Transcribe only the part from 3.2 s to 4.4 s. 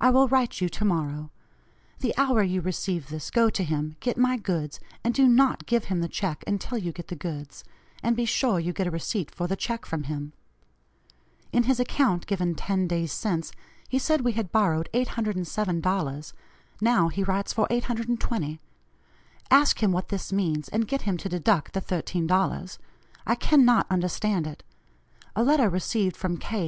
go to him, get my